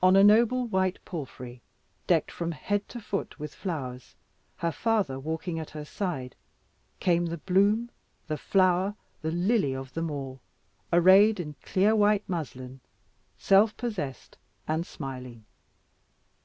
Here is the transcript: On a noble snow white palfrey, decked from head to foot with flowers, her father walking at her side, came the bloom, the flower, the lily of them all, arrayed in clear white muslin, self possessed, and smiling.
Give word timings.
On 0.00 0.14
a 0.14 0.22
noble 0.22 0.68
snow 0.68 0.68
white 0.68 1.04
palfrey, 1.04 1.62
decked 2.06 2.30
from 2.30 2.52
head 2.52 2.88
to 2.90 3.00
foot 3.00 3.40
with 3.40 3.56
flowers, 3.56 4.14
her 4.58 4.70
father 4.70 5.18
walking 5.18 5.58
at 5.58 5.70
her 5.70 5.84
side, 5.84 6.36
came 7.00 7.26
the 7.26 7.38
bloom, 7.38 7.90
the 8.28 8.36
flower, 8.38 8.94
the 9.20 9.32
lily 9.32 9.74
of 9.74 9.94
them 9.94 10.12
all, 10.12 10.38
arrayed 10.92 11.40
in 11.40 11.56
clear 11.60 11.96
white 11.96 12.22
muslin, 12.28 12.78
self 13.36 13.76
possessed, 13.76 14.38
and 14.68 14.86
smiling. 14.86 15.44